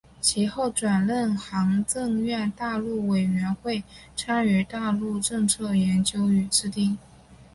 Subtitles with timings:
[0.19, 3.83] 其后转任行政院大陆委员会
[4.17, 6.97] 参与大陆政策研究与制定。